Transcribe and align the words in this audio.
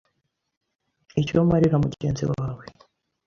icyo 1.21 1.35
umarira 1.45 1.75
mugenzi 1.83 2.23
wawe. 2.31 2.65